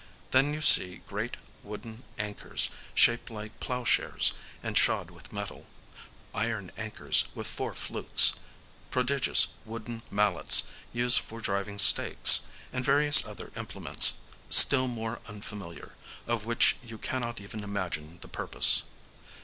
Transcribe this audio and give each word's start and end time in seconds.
Then 0.31 0.51
you 0.51 0.61
see 0.61 1.03
great 1.07 1.37
wooden 1.61 2.01
anchors, 2.17 2.71
shaped 2.95 3.29
like 3.29 3.59
ploughshares, 3.59 4.33
and 4.63 4.75
shod 4.75 5.11
with 5.11 5.31
metal; 5.31 5.67
iron 6.33 6.71
anchors, 6.75 7.25
with 7.35 7.45
four 7.45 7.75
flukes; 7.75 8.33
prodigious 8.89 9.49
wooden 9.63 10.01
mallets, 10.09 10.63
used 10.91 11.19
for 11.19 11.39
driving 11.39 11.77
stakes; 11.77 12.47
and 12.73 12.83
various 12.83 13.23
other 13.27 13.51
implements, 13.55 14.13
still 14.49 14.87
more 14.87 15.19
unfamiliar, 15.27 15.93
of 16.25 16.45
which 16.45 16.77
you 16.81 16.97
cannot 16.97 17.39
even 17.39 17.63
imagine 17.63 18.17
the 18.21 18.27
purpose. 18.27 18.81